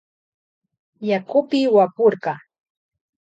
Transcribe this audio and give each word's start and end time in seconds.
Yakupi 1.09 1.59
wapurka. 1.75 2.33